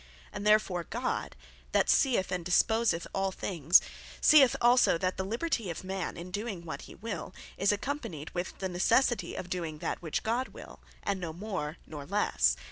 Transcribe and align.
And 0.33 0.47
therefore 0.47 0.83
God, 0.83 1.35
that 1.73 1.87
seeth, 1.87 2.31
and 2.31 2.43
disposeth 2.43 3.05
all 3.13 3.31
things, 3.31 3.81
seeth 4.19 4.55
also 4.59 4.97
that 4.97 5.17
the 5.17 5.23
Liberty 5.23 5.69
of 5.69 5.83
man 5.83 6.17
in 6.17 6.31
doing 6.31 6.65
what 6.65 6.81
he 6.89 6.95
will, 6.95 7.35
is 7.55 7.71
accompanied 7.71 8.31
with 8.31 8.57
the 8.57 8.67
Necessity 8.69 9.35
of 9.35 9.47
doing 9.51 9.77
that 9.77 10.01
which 10.01 10.23
God 10.23 10.47
will, 10.47 10.79
& 10.97 11.05
no 11.07 11.33
more, 11.33 11.77
nor 11.85 12.07
lesse. 12.07 12.55